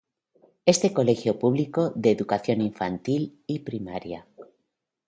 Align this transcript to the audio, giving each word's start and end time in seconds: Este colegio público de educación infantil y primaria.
Este 0.73 0.91
colegio 0.97 1.37
público 1.37 1.91
de 1.91 2.09
educación 2.09 2.59
infantil 2.61 3.39
y 3.45 3.59
primaria. 3.59 4.25